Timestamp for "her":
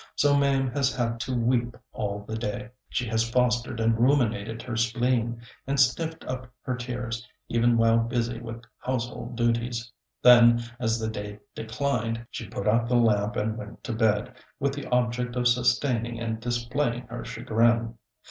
4.63-4.75, 6.63-6.75, 17.05-17.23